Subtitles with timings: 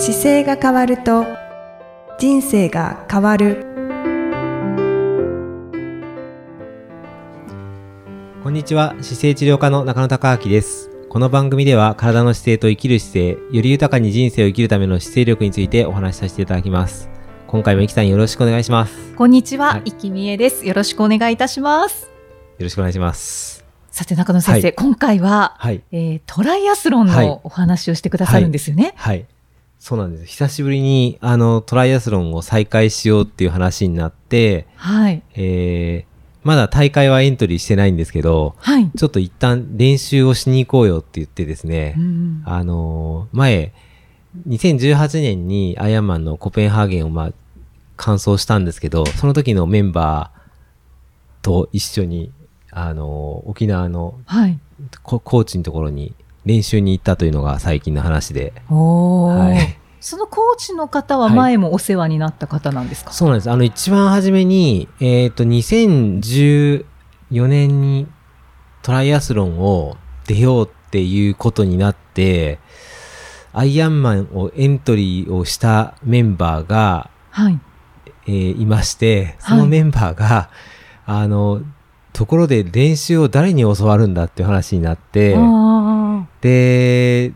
[0.00, 1.26] 姿勢が変わると
[2.20, 3.66] 人生が変わる。
[8.44, 8.94] こんにちは。
[9.00, 10.88] 姿勢治療科の中野孝明です。
[11.08, 17.10] この番組では体の姿勢と生きる姿勢より豊かに人生を生きるための姿勢力についてお話しさせていただきます。
[17.48, 19.14] 今回もいきさんよろしくお願いします。
[19.16, 19.82] こんにちは、はい。
[19.86, 20.64] いきみえです。
[20.64, 22.04] よろしくお願いいたします。
[22.04, 22.10] よ
[22.60, 23.64] ろしくお願いします。
[23.90, 24.74] さて、中野先生、はい。
[24.74, 25.82] 今回は、はい。
[25.90, 27.26] えートライアスロンはい。
[27.26, 28.92] のお話をしてくださるんですよね。
[28.96, 29.26] はい
[29.78, 35.22] そうなんです久しぶりにあのトライアスロンを再開しようっていう話になってはい。
[35.34, 38.90] えー、まだ大会はエントリーしてないんですけどはい。
[38.90, 43.72] ちょっと一旦練習をしに行こうよって言ってですね、うんあのー前、
[44.48, 47.32] 2018年にアイアンマンのコペンハーゲンをまあ、
[47.96, 52.32] 完走したんですけど、その時のメンバーと一緒に、
[52.70, 54.58] あのー沖縄のはい。
[55.02, 56.14] ココーチのところに
[56.48, 59.78] 練習に行ったというのが最近の話で、はい。
[60.00, 63.50] そのコーチの方ははい前もお世話になった方なんですか、そうなんです。
[63.50, 66.84] あの、一番初めに、えっ、と、2014
[67.46, 68.06] 年に
[68.80, 72.58] トライアスロンを出ようっていうことになって、
[73.52, 77.60] アイアンマンをエントリーをしたメンバーが、はい。
[78.26, 80.48] えーいまして、そのメンバーが、
[81.04, 81.60] あの、
[82.14, 85.38] ところで練習を誰に教わるんだっていう話になって、あ
[86.40, 87.32] で、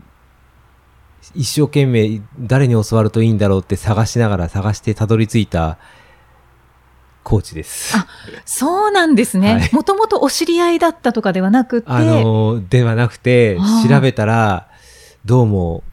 [1.35, 5.77] 一生懸命誰に教わるといいんだろうって探しながら探してたどり着いた
[7.23, 7.95] コーチです。
[7.97, 9.55] あーそうなんですはい。
[9.55, 9.69] ね。
[9.73, 14.67] もともとお知り合いだったとかではなくて、あの、ではなくて調べたら、
[15.25, 15.83] どうも、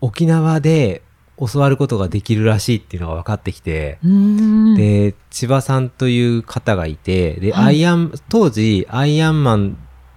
[0.00, 1.02] 沖縄で
[1.38, 3.98] 教わることができるらしいっていうのが分かってきて、
[4.76, 7.64] で、千葉さんという方がいて、で、はい。
[7.64, 9.76] アイアン、当時、アイアンマン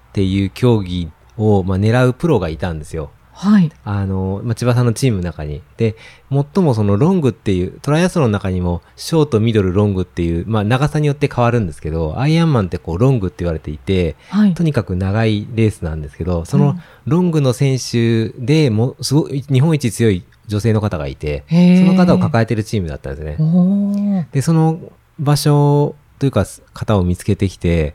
[0.10, 3.12] っていう競技を、まあ、狙うプロがいたんですよ。
[3.38, 3.72] はい。
[3.84, 5.62] あの、まあ、千葉さんのチームの中に。
[5.78, 5.96] で、
[6.32, 14.56] 最もそのロングっていう、トライアスロンの中にも、ショート、ミドル、ロングっていう、まあ、長さによって変わるんですけど、アイアンマンってこう、ロングって言われていて、はい。
[14.56, 21.54] とにかく長いレースなんですけど、そうのんロングの選手でも、すごい、日本一強い女性の方がいて、そ
[21.86, 24.28] の方を抱えてるチームだったんですね。
[24.32, 24.80] で、その
[25.20, 27.94] 場所というか、方を見つけてきて、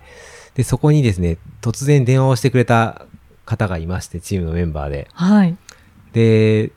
[0.54, 3.06] で、そこにですね、突然電話をしてくれた
[3.44, 5.08] 方がいまして、チームのメンバーで。
[5.12, 5.56] はい。
[6.12, 6.72] で、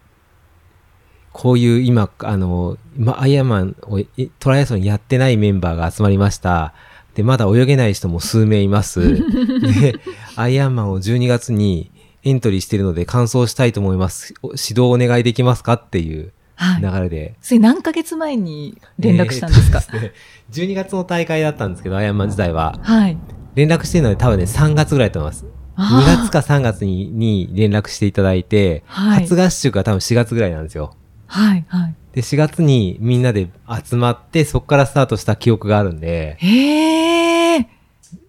[1.32, 4.08] こういう今、あの、ま、アイアンマンをえ
[4.40, 6.74] トライアスロンやってないメンバーが集まりました。
[7.14, 9.16] で、まだ泳げない人も数名います。
[9.82, 9.96] で、
[10.36, 11.92] アイアンマンを12月に
[12.24, 14.34] エントリーしているので完走したいと思います。
[14.42, 16.82] お指導お願いできますかっていうはい。
[16.82, 17.36] 流れで。
[17.42, 20.14] それ何ヶ月前に連絡したんですか、えーね
[20.52, 22.80] 12月の大会だったんですけど、アイアンマン時代は。
[22.82, 23.18] はい。
[23.56, 25.46] 連絡してるので多分ね、3月ぐらいだと思います。
[25.78, 30.96] あー2月か3月にに連絡していただいて、はい初合宿が多分4月ぐらいなんですよ。
[31.28, 31.66] はい。
[31.68, 31.96] はい。
[32.14, 33.50] で、4月にみんなで
[33.84, 37.68] 集まって、そこからスタートした記憶があるんで、えええ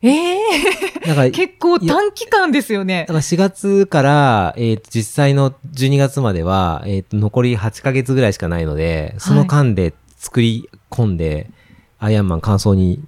[0.02, 0.38] え
[1.06, 3.06] なんか、結構短期間ですよねだ。
[3.08, 11.50] から4月から、えーと実際の12月までは、えーと残り8ヶ月ぐらいしかないので、その間で作り込んで、
[11.98, 13.00] アイアンマン完走に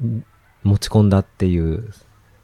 [0.63, 1.91] 持ち込んだっていう、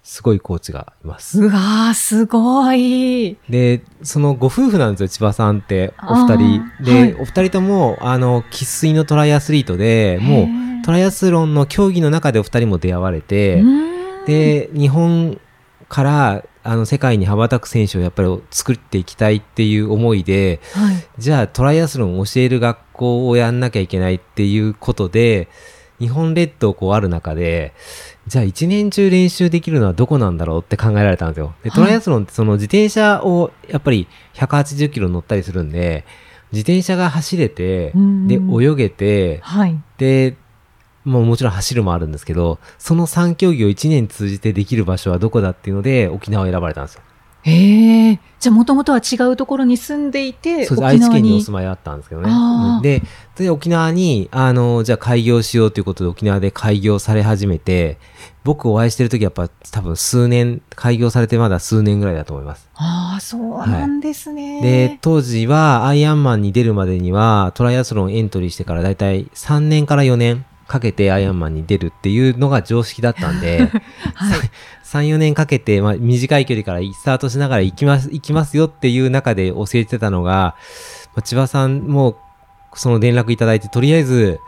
[0.04, 1.40] すごいコーチがいます。
[1.40, 3.38] うわー、すごい。
[3.48, 13.64] で、そのご夫婦なんですよ、千葉さんって、お二人で、はいお二人とも、あの、生粋のトライアスリートで、もう、トライアスロンの競技の中でお二人も出会われて、
[14.26, 15.40] で、日本
[15.88, 20.96] から、あの、世界に羽ばたく選手をやっぱり作っていきたいっていう思いで、はい。
[21.16, 25.48] じゃあトライアスロンを教える学校をやんなきゃいけないっていうことで、
[25.98, 27.72] 日本列島こうある中で、
[28.26, 31.54] じゃあ一年中練習できるのはどこなんだろうって考えられたんですよ。
[31.62, 36.04] で、はいトライアスロンってその自転車をやっぱり180キロ乗ったりするんで、
[36.52, 39.78] 自転車が走れてう、んで、泳げて、はい。
[39.98, 40.36] で、
[41.04, 47.02] もうもちろん走るもあるんですけど、その3競技を1年通じてできる場所はどこだっていうので、沖縄を選ばれたんですよ。
[47.46, 50.84] ええじゃあもともとは違うところに住んでいて、そうです。
[50.84, 52.30] 愛知県にお住まいあったんですけどね。
[52.82, 53.02] で、
[53.36, 57.96] で沖縄に、あの、じゃあ開業しようということで沖縄で開業され始めて、
[58.44, 62.68] 僕お会いしてる時はやっぱ多分数年、開業されてまだ数年ぐらいだと思います。
[62.74, 64.60] ああ、そうなんですね。
[64.60, 73.70] で、当時はアイアンマンに出るまでにはトライアスロンエントリーしてからだいたい3年から4年かけてアイアンマンに出るっていうのが常識だったんで、
[74.14, 74.40] はい。
[74.84, 80.56] 3、4年かけて、まあ、短い距離からスタートしながら行きます、行きますよっていう中で教えてたのが、
[81.14, 82.16] まあ千葉さんも
[82.74, 84.38] その連絡いただいて、とりあえず、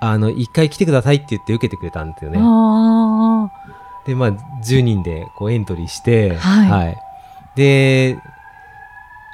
[0.00, 2.38] あの、一回来てくださいって言って受けてくれたんですよね。
[2.40, 3.50] あ
[4.06, 4.32] で、まあ、
[4.64, 6.96] 10人でこうエントリーして、はい
[7.54, 8.18] で、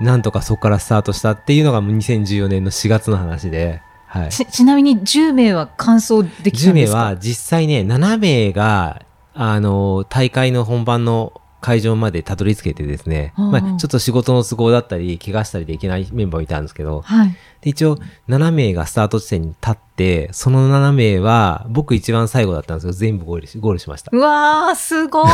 [0.01, 4.31] なんとかそこからスタートしたっていうのがもう2014年の4月の話で、はい。
[4.31, 6.99] ちちなみに10名は完走できた10名んですか？
[6.99, 9.03] は実際ね、7名が、
[9.35, 17.37] あの、大会の本番の会場までたどり着けてですね、まあ、ちょっと仕事の都合だったり、怪我したりできないメンバーもいたんですけど、はい。
[17.61, 17.97] で一応
[18.29, 24.11] 7名がスタート地点に立って、その7名は、僕一番最後だったんですけど、全部ゴールしゴールしました。
[24.15, 25.29] うわー、すごー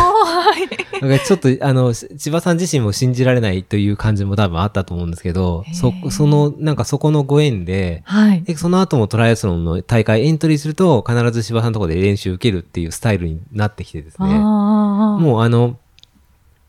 [0.65, 0.69] い。
[0.93, 8.43] だからちょっと、あの、し千葉さん自身も信じられないという感じも多分あったと思うんですけどそ、その、なんかそこのご縁で、はい。
[8.43, 14.29] で、その後もトライアスロンの大会エントリーすると、必ず芝さんのところで練習受けるっていうスタイルになってきてですね。
[14.29, 15.77] もうあの、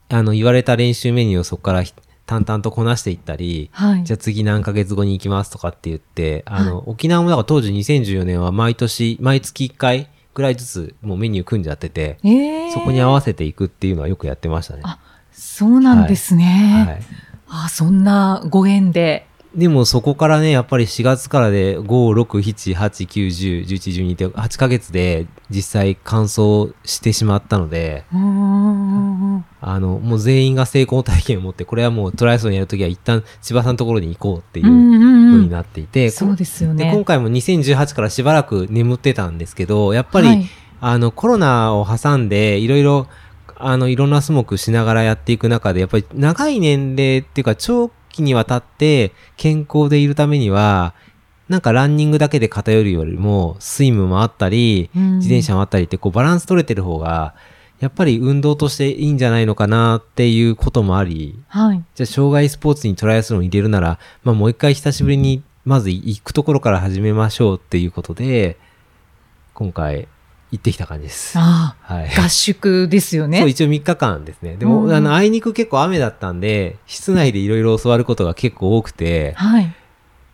[0.10, 1.94] あの、言われた練習メニューをそこからひ
[2.26, 4.04] 淡々とこなしていったり、はい。
[4.04, 14.82] じゃあ次何ヶ月後に行きますとかって言って、あの、沖縄もだから当時2014年は毎年、毎月1回ぐらいずつもうメニュー組んじゃってて、えーそこに合わせていくっていうのはよくやってましたね。
[14.84, 15.00] あ
[15.32, 16.84] そうなんですね。
[16.88, 17.02] はい。
[17.48, 19.28] あそんなご縁で。
[19.56, 35.50] でもそこからね、やっぱり4月からで5、6、7、8、9、10、11、12って8ヶ月で実際完走してしまったので、あの、もう全員が成功体験を持って、これはもうトライアスロンやるときは一旦千葉さんのところに行こうっていううんうん風にうん。
[35.50, 36.92] なっていて、そうですよでね。
[36.94, 40.46] 今回も2018からしばらく眠ってたんですけど、やっぱり、はい
[40.82, 43.08] あの、コロナを挟んで、いろいろ、
[43.58, 50.94] あの、いろんな種目しながらやっていく中で、やっぱり長い年齢っていうか、長期にわたって健康でいるためには、
[51.50, 57.36] なんかランニングだけで偏るよりも、スイムもあったり、うん自転車もあったりって、こう、バランス取れてる方が、
[57.80, 61.84] やっぱり運動としていいんじゃないのかなっていうこともあり、はい。
[61.94, 68.58] じゃあ、障害スポーツにトライアスロン入れるなら、まあ、もう一回久しぶりに、まず行くところから始めましょうっていうことで、
[69.54, 70.08] 今回、
[70.56, 71.38] 行ってきた感じです。
[71.38, 72.10] あはい。
[72.18, 73.46] あ、合宿ですよそう、ね。
[73.48, 74.56] 一応3日間ですね。
[74.56, 79.74] でも、うんあの、あいにく結構雨だったんで、室内でいろいろ教わることが結構多くて、はい。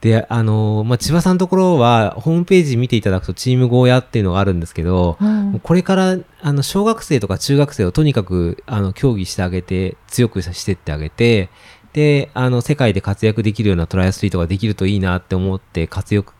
[0.01, 11.50] で、あのーまあ、千葉さんのところは、ホームページ見ていただくと、チームゴーヤっていうのがあるんですけど、うんこれから、あの、小学生とか中学生をとにかく、あの、競技してあげて、強くしてってあげて、
[11.94, 16.33] で、あの、世界で活躍できるようなトライアスリートができるといいなって思って活躍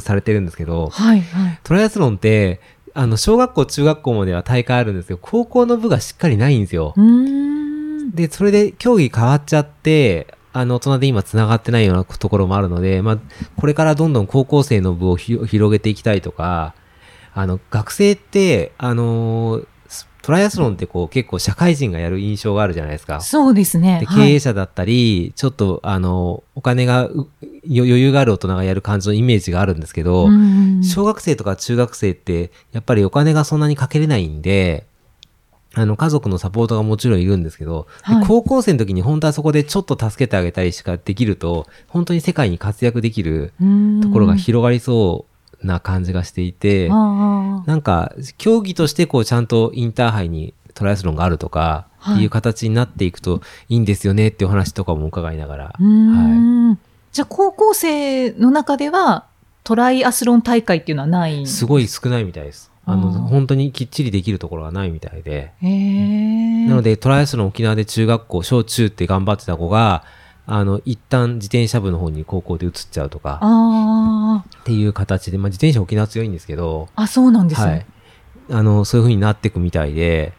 [0.00, 1.20] されてるんですけど、はい。
[1.22, 1.60] はい。
[1.62, 2.60] トライアスロンって、
[2.96, 6.94] あの、小学校、中学校までは大会あるんですけど、高校の部がしっかりないんですよ。
[8.14, 13.18] で、それで競技変わっちゃって、あの、大人で今繋がってないようなところもあるので、まあ、
[13.58, 16.74] これからどんどん高校生の部をひ広げていきたいとか、
[17.34, 19.66] あの、学生って、あのー
[20.26, 23.20] トライアスロンってこう結構社会人がやる印象があるじゃないですか。
[23.20, 24.00] そうですね。
[24.00, 27.08] で、はい経営者だったり、ちょっと、あの、お金が
[27.64, 34.84] 余裕がある大人がやる感じのイメージがあるんですけど、うん小学生とか中学生って、やっぱりお金がそんなにかけれないんで、
[35.74, 43.52] あの、家族のサポートがもちろんいるんですけど、ではい高校生の時に本当はそこでちょっと助けてあげたりしかできると、本当に世界に活躍できる
[44.02, 56.78] ところが広がりそうな感じがしていて、なんか、競技としてこうちゃんとインターハイにトライアスロンがあるとか、はいっていう形になっていくといいんですよねっていうお話とかも伺いながら、はん
[57.12, 59.26] じゃあ、高校生の中では、
[59.64, 61.46] トライアスロン大会っていうのはない。
[61.46, 62.70] すごい少ないみたいです。
[62.84, 65.52] あの、本当にきっちりできるところがないみたいで。
[66.68, 70.04] なので、トライアスロン沖縄で中学校、小中って頑張ってた子が、
[70.46, 77.86] あの、一旦自転車部の方に高校で移っちゃうとか、あっていう形で、まあ自転車沖縄強いんですけど、あ、あ、そうなんですはいね。。
[78.50, 80.32] あの、そういう風になっていくみたいで、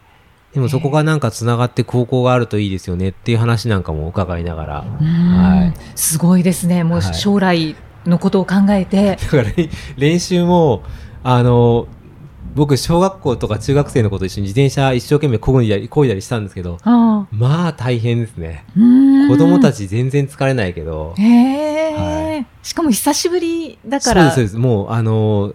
[0.54, 5.74] でもそこがなんか繋がって高校があるといいですよねっていう話なんかも伺いながら、はい。
[5.94, 6.84] すごいですね。
[6.84, 9.16] もうはい将来のことを考えて。
[9.20, 10.82] だからね練習も、
[11.22, 11.86] あの、
[12.54, 18.64] 僕、小学校とか中学生の子と一緒に自転車一生懸命こいだり、こいだりしたんですけど、まあ大変ですね。
[19.28, 21.22] 子供たち全然疲れないけど、へ
[21.92, 24.30] え、はしかも久しぶりだから。
[24.32, 24.68] そうです、そうです。
[24.68, 25.54] もう、あのー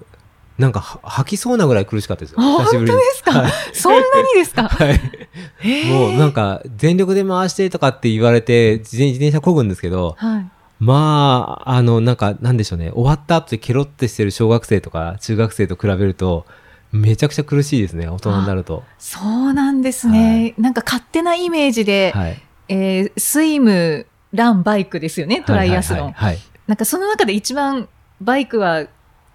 [0.55, 2.37] なんかは、吐きそうなぐらい苦しかったですよ。
[2.39, 2.91] あ久しぶりに。
[2.91, 3.31] 本当ですか？
[3.41, 4.03] はいそんなに
[4.35, 4.67] ですか？
[4.69, 5.85] はい。
[5.89, 10.45] もう、なんか、全力で回してとかって言われて、自転自転車漕ぐんですけど、はい。
[10.79, 12.91] まあ、あの、なんか、なんでしょうね。
[12.91, 16.45] 終わった後でケロってしてる小学生とか中学生と比べると、
[16.93, 18.07] めちゃくちゃ苦しいですね。
[18.07, 18.83] 大人になると。
[18.99, 20.53] そうなんですね。
[20.59, 22.41] なんか勝手なイメージで、はい。
[22.69, 25.99] えースイム、ラン、バイクですよね、トライアスロン。
[26.05, 26.41] はいはいはいはい。
[26.67, 27.89] なんかその中で一番
[28.21, 28.85] バイクは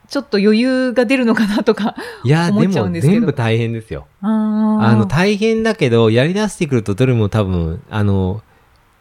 [0.09, 1.95] ちょっと余裕が出るのかなとか。
[2.25, 4.07] いや、思っちゃうでもんですけど全部大変ですよ。
[4.23, 8.43] ああの、大変だけど、やり出してくるとどれも多分、あの、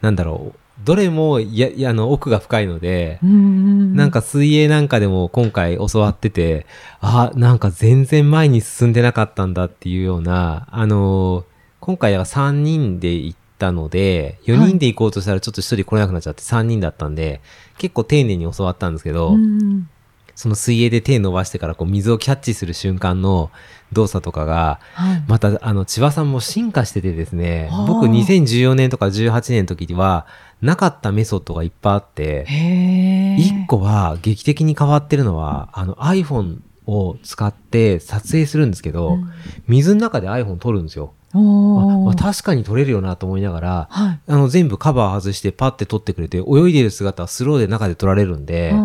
[0.02, 0.60] なんだろう。
[0.88, 6.66] どれも、や、いやあの、奥が深いので、ななんか水泳なんかでも今回教わってて、
[7.02, 11.44] あ、なんか全然前に進んでなかったんだっていうような、あのー
[11.80, 17.42] 今回は3人で行ったので、4人で行こうとしたらちょっと1人来れなくなっちゃって3人だったんで、
[17.78, 19.90] 結構丁寧に教わったんですけど、うん
[20.38, 23.50] その水泳で手伸ばしてからこう水をキャッチする瞬間の
[23.92, 25.24] 動作とかが、はい。
[25.28, 30.28] またあの千葉さんも進化しててですね僕2014年とか18年の時には、
[30.62, 33.36] なかったメソッドがいっぱいあって、へえ。
[33.38, 39.32] 一個は劇的に変わってるのは、あの iPhone を使って撮影するんですけど、うん
[39.68, 41.14] 水の中で iPhone 撮るんですよ。
[41.34, 44.20] まあ確かに撮れるよなと思いながら、はい。
[44.28, 48.78] あの全部カバー外してパッて撮ってくれて、泳いでる姿はスローで中で撮られるんで、あ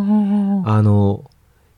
[0.83, 1.31] の、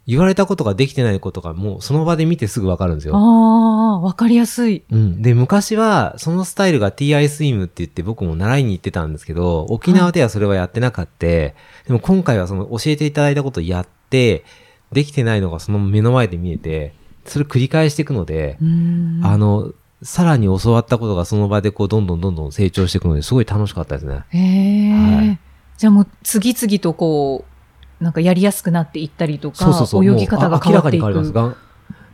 [0.06, 3.16] 言われたことができてないことがもうその場で見てすぐわかるんですよ。
[3.16, 4.84] ああ、わかりやすい。
[4.90, 5.22] うん。
[5.22, 11.26] で、昔はそのスタイルが TI スイムって言って僕も習いに行ってたんですけど、沖縄ではそれはやってなかった。
[11.26, 11.54] で
[11.88, 14.44] も今回はその教えていただいたことをやって、
[14.92, 16.94] できてないのがその目の前で見えて、
[17.24, 24.24] それ繰り返していくので、うんあの、さらに教わったことがその場でこうどんどんどんどん成長していくのですごい楽しかったですね。
[24.28, 25.38] へえ、はい
[25.76, 27.53] じゃあもう次々とこう、
[28.04, 30.04] なんかやりやすくなっていったりとか、そうそうそう。
[30.04, 31.02] 泳ぎ方が変わっていく。
[31.02, 31.56] 変わりますが。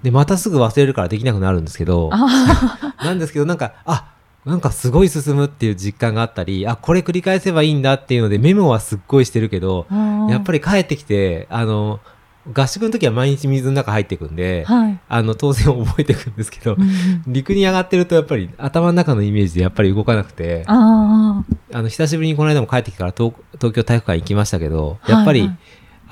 [0.05, 4.13] で、またすぐ忘れるからできなくなるんですけど、あ なんですけど、なんか、あ、
[4.45, 11.99] なんかすごい進むっていう実感があったり、あ、これ繰り返せばいいんだっていうので、メモはすっごいしてるけど、あやっぱり帰ってきて、あの、
[12.53, 14.99] 合宿の時は毎日水の中入っていくんで、はい。
[15.09, 25.59] あの、当然覚えていくんですけどう、ん陸に上がってるとやっぱり頭の中のイメージでやっぱり動かなくて、ああの、久しぶりにこの間も帰ってきてから東東京体育館行きましたけど、やっぱり、はいはい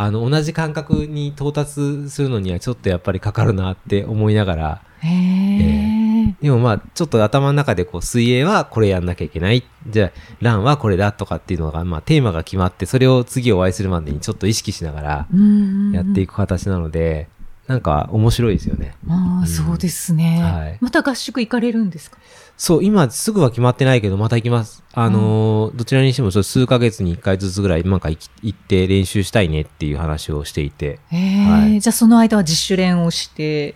[0.01, 6.35] あの、同じ感覚に到達するのにはちょっとやっぱりかかるなって思いながら、え。
[6.41, 9.65] でもまあ、ちょっと頭の中でこう、水泳はこれやんなきゃいけない。
[9.89, 17.29] じゃあ、ランはこれだとかっていうのが、まあ、テーマが決まって、それを次お会いするまでにちょっと意識しながらうんやっていく形なので、
[17.69, 18.95] なんか面白いですよね。
[19.09, 19.47] ああ、うん。
[19.47, 20.79] そうですね、はい。
[20.81, 22.19] また合宿行かれるんですか？
[22.57, 24.83] そう、今すぐは決まってないけど、また行きます。
[24.93, 31.81] あのーどちらにしても数ヶ月に1回ずつぐらい、なんか行き行って練習したいねっていう話をしていて、へえ、はい。
[31.81, 33.75] じゃあその間は自主練をして。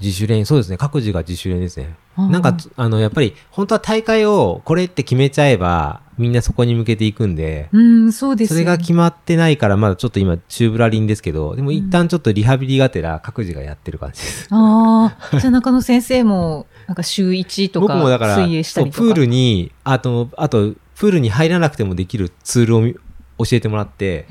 [0.00, 1.94] 自主練、そうですね、各自が自主練ですね。
[2.16, 14.48] なんか、あの、やっぱり、本当は大会をこれって決めちゃえば、みんなそこに向けていくんで、うん、そうですよねそれが決まってないから、まだちょっと今、チューブラリンですけど、でも一旦ちょっとリハビリがてら各自がやってる感じです。
[14.50, 22.94] ああ、 じゃあ中野先生も、なんか週1とか僕もだから、水泳したりプールに、あと、あと、プールに入らなくてもできるツールをみ
[23.38, 24.26] 教えてもらって。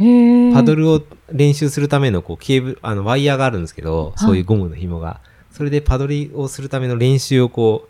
[0.54, 5.20] パドルを練習するためのこうケーブル、あのワイヤーがあるんですけど、いそういうゴムの紐が。
[5.54, 7.90] それでパドルをするための練習をこう、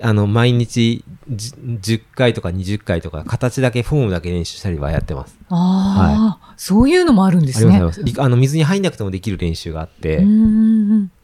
[0.00, 5.36] あの、毎日じ10回とか20回とか、形だけ、フォームだけ練習したりはやってます。
[5.50, 7.74] ああ、そういうのもあるんですね。
[7.74, 10.26] ありますあの、水に入んなくてもできる練習があって、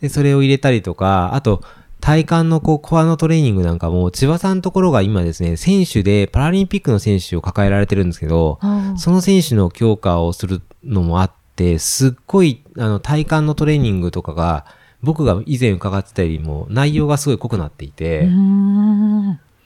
[0.01, 1.63] で、それを入れたりとか、あと、
[2.01, 8.61] 体幹のこう、コアのトレーニングなんかも、千葉さんのところが今ですね、選手で、パラリンピックの選手を抱えられてるんですけど、
[8.97, 14.67] その選手の強化をするのもあって、すっごい、あの、体幹のトレーニングとかが、
[15.03, 18.29] 僕が以前伺ってたよりも、内容がすごい濃くなっていて、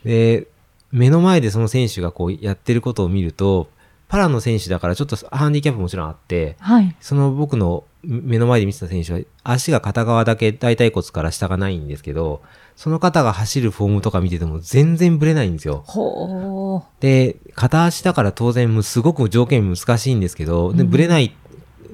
[0.05, 0.47] で、
[0.91, 3.69] 目の前でその選手がこうやってることを見ると、
[4.09, 6.95] パラの選手だからちょっとハンディキャップもちろんあって、はい。
[7.01, 12.43] その僕の目の前で見てた選手は足が片側だけ大腿骨から下がないんですけど、
[12.77, 15.83] その方が走るフォームとか見てても全然ブレないんですよ。
[15.87, 21.35] ほで、片足だから当然むすごく条件難しいんですけど、ブレない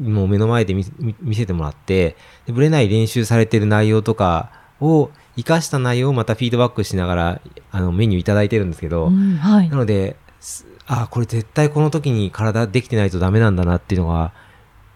[0.01, 0.85] もう目の前で見
[1.35, 4.51] せてもらって、でブレない練習されてる内容とか
[4.81, 7.41] を活かした内容をまたフィードバックしながら
[7.71, 8.91] あのメニューいただいてるんですけう。
[8.91, 9.77] ど、うん、はいな。
[9.77, 14.33] ので、すあ、これ絶対この時に体できてないとダメなんだなっていうのが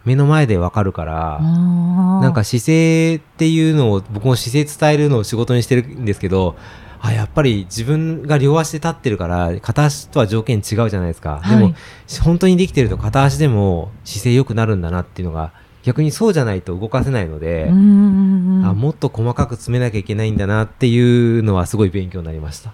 [0.04, 6.56] 目の前でわかるから、ななんか姿勢っていうのを僕も姿勢伝えるのを仕事にしてるんですけど、
[7.02, 11.40] あ、やっぱり自分が両足で立ってるから片足とは条件違うじゃないですか。
[11.42, 11.74] はいでも
[12.22, 22.72] 本当にできてると片足でも姿勢良くなるんだなっていうのが逆にそうじゃないと動かせないので、あもっと細かく詰めなきゃいけないんだなっていうのはすごい勉強になりました。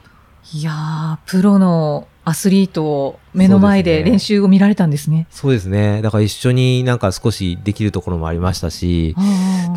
[0.52, 5.26] いやー、プロのアスリートを目の前で練習を見られたんですね。
[5.30, 6.02] そうですね。
[6.02, 9.14] だから一緒になんか少しできるところもありましたし、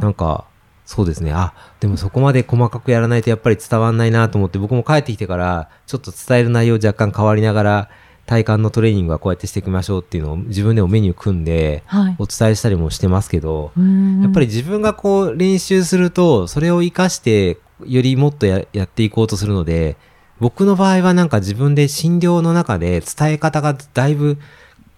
[0.01, 0.45] なんか、
[0.85, 1.31] そうですね。
[1.31, 7.89] あ、でもそこまで細かくやらないとやっぱり伝わんないなと思って、僕も帰ってきてから、ちょっと伝える内容若干変わりながら、
[8.25, 12.15] 体幹のトレーニングはこうやってしていきましょうっていうのを自分でもメニュー組んで、はい。
[12.17, 13.83] お伝えしたりもしてますけど、や
[14.23, 19.97] やっぱり自分がこう練習すると、それを活かして、よりもっとややっていこうとするので、
[20.39, 24.37] 僕の場合はなんか自分で診療の中で伝え方がだいぶ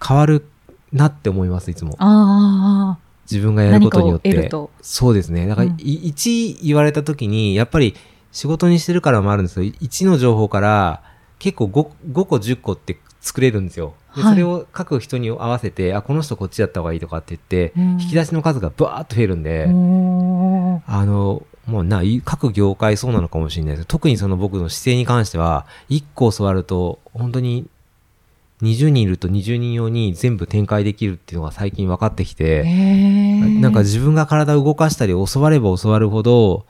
[0.06, 0.46] 変わる
[0.92, 1.96] なって思います、いつも。
[1.98, 2.98] あ
[3.30, 4.50] 自分があ、やることによって。
[4.82, 5.46] そうですね。
[5.46, 5.76] だから、うん。
[5.78, 7.94] い1言われたときに、やっぱり
[8.32, 11.02] 仕事にしてるからもあるんですけど、1の情報から
[11.38, 13.94] 結構 5, 5個10個って作れるんですよ。
[14.14, 14.32] ではい。
[14.32, 18.00] それを各人に合わせて、あ、この人こっちやった方がいいとかって言って、うん。
[18.00, 19.70] 引き出しの数がバーッと増えるんで、あ
[21.04, 23.86] の、もうな、い各業界そうなのかもしれないです。
[23.86, 27.66] 特にその僕の姿勢に関しては、1個教わると、本当に
[28.64, 32.64] 20人いると20人用に全部展開できるっていうのが最近分かってきて、
[33.60, 36.66] なんか自分が体を動かしたり教われば教わるほど、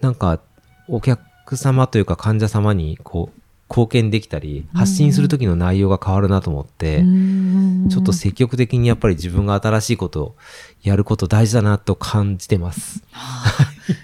[0.00, 0.40] なんか
[0.88, 10.34] お客様というか患者様にこう貢献できたり、発信する時の内容が変わるなと思って、うんちょっと積極的にやっぱり自分が新しいことを
[10.82, 13.02] やること大事だなと感じてます。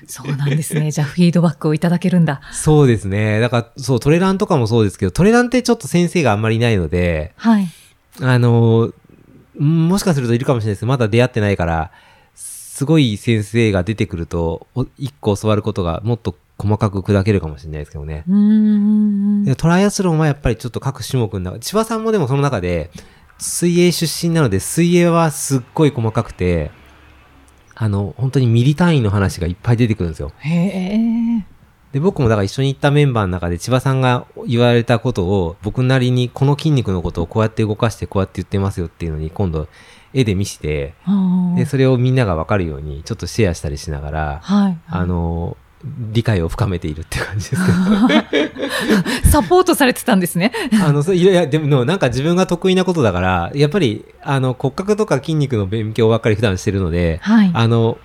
[0.07, 0.91] そうなんですね。
[0.93, 2.41] じゃあフィードバックをいただけるんだ。
[2.53, 3.41] そうですね。
[3.41, 7.69] だから、そう、トレランとかもそうですけど、トレランってちょっと先生があんまりいないので、はい。
[8.21, 8.93] あの、
[9.59, 11.91] んもしかするといるかもしれないですまだ出会ってないから、
[12.35, 18.25] すごい先生が出てくると、お一個教わることがもっと細かく砕けるかもしれないですけどね。
[18.29, 22.91] うーんでトライアスロンはやっぱりちょっと各種目の中、千葉さんもでもその中で、
[23.39, 26.71] 水泳出身なので、水泳はすっごい細かくて、
[27.75, 30.33] あの、本当にミリ単位の話がいっぱい出てくるんですよ。
[31.93, 39.67] で、僕もだから一緒に行ったメンバーの中で千葉さんが言われたことを僕なりにこの筋肉のことをこうやって動かしてこうやって言ってますよっていうのに今度
[40.13, 40.95] 絵で見せて、
[41.57, 44.79] で、それをみんながわかるようにちょっとシェアしたりしながら、はい。
[44.87, 45.57] あの、
[46.13, 49.31] 理解を深めているって感じですけど。
[49.31, 50.53] サポートされてたんですね。
[50.85, 57.51] あの、いやでも、なんか自分が得意なことだから、やっぱり、あの、骨格とか筋肉の勉強ばっかり普段してるので、はい。
[57.55, 57.99] あの、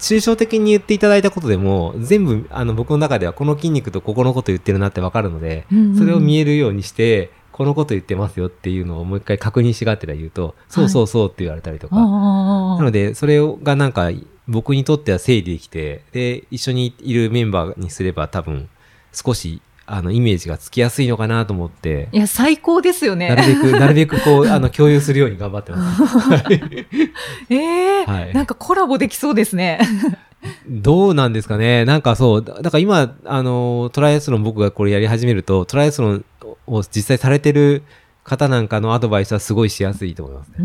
[0.00, 11.96] 抽象的に言っていただいたことでも、全部、あの、僕の中ではこの筋肉とここのこと言ってるなってわかるので、うんうんそれを見えるようにして、このこと言ってますよっていうのをもう一回確認しがってら言うと、そうそうそうって言われたりとか。
[11.96, 14.10] あなので、それがなんか、
[14.50, 18.68] 僕にとっては整理できて、で、一緒にいるメンバーにすれば多分、
[19.12, 23.28] 少し、あの、イメージがつきやすいのかなと思って、いや、最高ですよね。
[23.28, 26.02] なるべく、 なるべくこう、あの、共有するように頑張ってます。
[27.48, 29.78] ええはいなんかコラボできそうですね。
[30.66, 36.24] どうなんですかねなんかそう、だだから今、あの、トライアスロン僕がこれやり始めると、トライアスロン
[36.66, 37.82] を実際されてる
[38.24, 40.56] 方なんかのアドバイスはすごいしやすいと思いますね。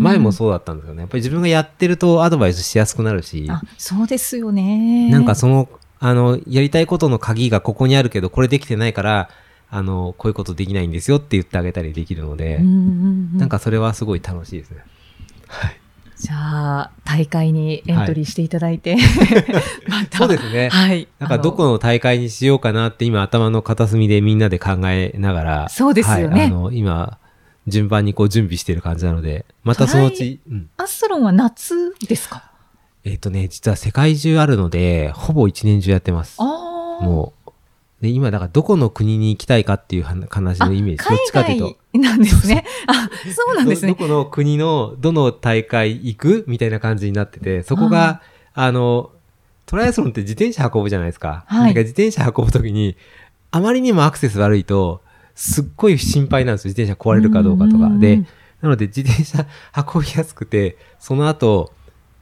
[0.00, 1.00] 前もそうだったんですよね。
[1.00, 5.10] やっぱり自分がやってるとアドバイスしやすくなるし、あ、そうですよね。
[5.10, 5.68] なんかその、
[6.00, 9.28] あの、やりたいことの鍵がここにあるけど、これできてないから、
[9.70, 14.78] あの、こういうことできないんですよって言ってあげたりできるので、うんなんかそれはすごい楽しいですね。
[16.16, 18.96] じゃあ、大会にエントリーしていただいて、
[19.88, 20.18] また。
[20.18, 20.68] そうですね。
[20.68, 21.08] はい。
[21.18, 27.18] なんかどこの大会にしようかなって今頭の片隅でみんなで考えながら、そうですよねはい、あの、今、
[27.66, 32.50] 順番にこう準備してる感じなので、またそのうち、うんアスロンは夏ですか？
[33.04, 36.36] えっ、とね、実は世界中あるので、ほぼ一年中やってます。
[36.38, 37.04] ああ。
[37.04, 37.50] もう。
[38.00, 41.08] で、今、だからどこの国に行きたいかっていう話話のイメージ。
[41.08, 41.76] どっちかというと。
[41.98, 42.66] なんですね。
[43.30, 43.92] あ、 そうなんですね。
[43.92, 48.22] どどこの国のどの大会行くみたいな感じになってて、そこが、
[48.54, 49.10] あの、
[49.66, 51.44] トライアスロンって自転車運ぶじゃないですか。
[51.46, 52.96] はいだから自転車運ぶときに、
[53.50, 55.00] あまりにもアクセス悪いと、
[55.34, 56.70] すっごい心配なんですよ。
[56.70, 57.88] 自転車壊れるかどうかとか。
[57.98, 58.24] で、
[58.62, 59.46] なので自転車
[59.94, 61.72] 運びやすくて、その後、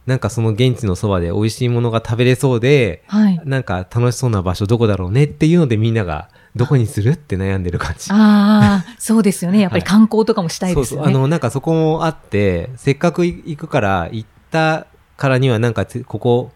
[0.05, 3.41] なんかその現地のそばで美味しいものが食べれそうで、はい。
[3.45, 8.11] なんか楽しそうな場所どこだろうねっていうのでみんながどこにするって悩んでる感じ。
[8.11, 9.59] ああ、そうですよね。
[9.59, 11.05] やっぱりはい観光とかもしたいですよね。
[11.05, 11.15] そうそう。
[11.17, 14.85] あの、なんかそこもあって、せっかく行くから、行った
[15.17, 16.51] からにはなんかつここ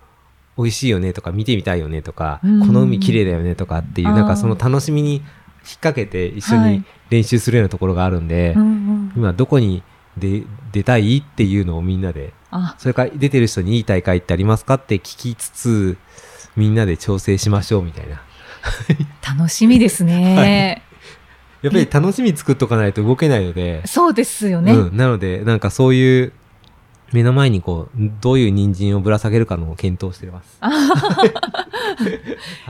[0.57, 5.23] 美味しいよねとか見てみたいよねとか、うんこの海綺麗だよねとかっていう、なんかその楽しみに引っ
[5.81, 9.81] 掛けて一緒にはい練習するようなところがあるんで、うんうん今どこに
[10.17, 15.97] 出出たいっていうのをみんなで、あ、それから出てる人にいい大会ってありますかって聞きつつ、
[16.55, 18.21] みんなで調整しましょうみたいな。
[19.35, 20.83] 楽しみですね。
[21.61, 24.73] やっぱり楽しみ作っとかないと動けないので、そうですよね。
[24.73, 26.33] うん、なので、なんかそういう、
[27.13, 30.58] 目の前にこう、どういう人参をぶら下げるかのを検討してます。
[30.60, 30.72] は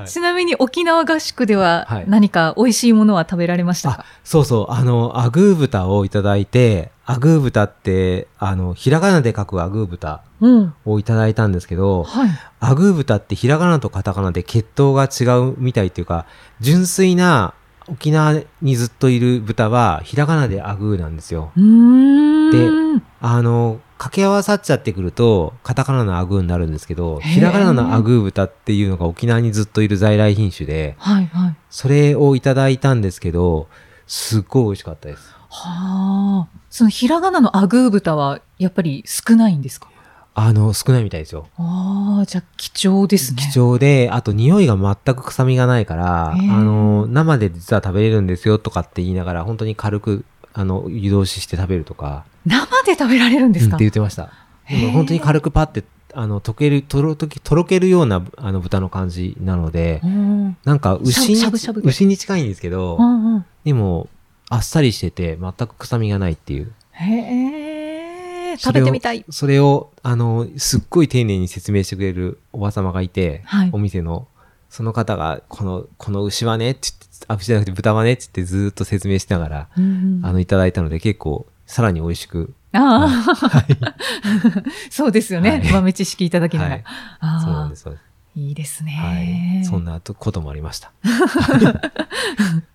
[0.04, 10.73] いちなみに沖縄合宿でははい何か美味しいものは食べられましたあか、そうそう、あの、アグー豚をいただいて、アグー豚って、あの、ひらがなで書くアグー豚うん。
[10.86, 12.30] をいただいたんですけど、はい。
[12.60, 16.26] アグー豚ってひらがなとカタカナで血統が違うみたいっていうか、
[16.60, 17.54] 純粋な
[17.89, 21.52] 沖縄にずっといる豚はひらがなでアグーなんですよ。
[21.58, 23.04] うーん。
[23.21, 31.55] あの、掛け合わさっちゃってくると、カタカナのアグーになるんですけど、ひらがなのアグー豚っていうのが沖縄にずっといる在来品種で、はいはい。
[31.69, 33.67] それをいただいたんですけど、
[34.05, 35.36] すっごい美味しかったです。
[35.49, 36.60] はあ。
[36.69, 39.89] そのひらがなのアグー豚はやっぱり少ないんですか？
[40.39, 41.47] あの、少ないみたいですよ。
[41.57, 43.41] ああ、じゃあ貴重ですね。
[43.51, 50.25] 貴重で、あと匂いが全く臭みがないから、あの、生で実は食べれるんですよとかって言いながら、本当に軽く、
[50.59, 54.31] あの、湯通しして食べるとか、生で食べられるんですうんっか、て言ってました。
[54.91, 61.45] 本当に軽くパって、あの、溶ける、とろ、とろけるような、あの、豚の感じなので、うんなんか牛に、
[61.83, 63.45] 牛に近いんですけど、うんうん。
[63.65, 64.09] でも、
[64.49, 66.73] あっさりしてて、全く臭みがないっていう。
[66.93, 69.25] へえ、食べてみたい。
[69.29, 74.27] それを、あの、すっごい丁寧に説明してくれるおば様がいて、はいお店の、
[74.69, 83.77] その方が、この、この牛はね、って言って、あ、牛じゃなくて豚はね、って言ってずっと説明しながら、うんあの、いただいたので、結構、さらに美味しく、ああ、はい
[84.89, 85.49] そうですよね。
[85.51, 86.75] はい豆知識いただきながら。
[86.75, 86.84] はい
[87.19, 88.08] ああそうなんです、そうです。
[88.36, 88.91] いいですね。
[88.91, 89.65] はい。
[89.65, 90.91] そんなこともありました。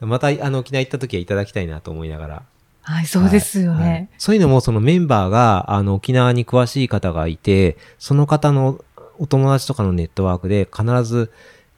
[0.01, 2.43] また、あの、沖縄行った時はいただきたいなと思いながら。
[2.83, 3.85] はい、そうですよね。
[3.85, 8.85] はいそういうのも、そのメンバーが、あの、沖縄に詳しい方がいて、その方の
[9.19, 11.31] お友達とかのネットワークで、必ず、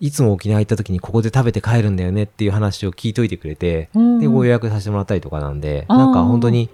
[0.05, 6.69] いつも沖縄行った時にここで食べて帰るんだよねっていう話を聞いといてくれて、うんで、ご予約させてもらったりとかなんで、なんか本当に、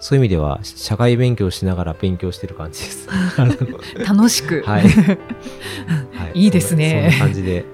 [0.00, 3.08] そういう意味では、社会勉強しながら勉強してる感じです。
[4.04, 4.64] 楽しく。
[4.66, 5.12] はいは
[6.34, 7.64] いいいですねそんな感じで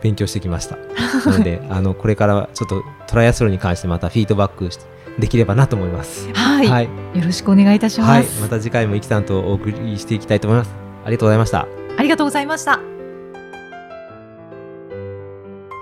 [0.00, 0.78] 勉強してきました。
[1.26, 4.78] なので、 あの、これからちょっとトライアスロンに関してまたフィードバックし
[5.18, 6.30] できればなと思います。
[6.32, 6.84] はい、はい。
[6.84, 6.90] よ
[7.22, 8.22] ろしくお願いいたしはい。
[8.22, 8.40] ます。
[8.40, 10.70] また次回もイキさんとお送りしていきたいと思います。
[11.04, 11.68] ありがとうございました。
[11.98, 12.99] ありがとうございました。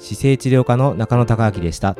[0.00, 1.94] 姿勢治療科の中野孝明でした。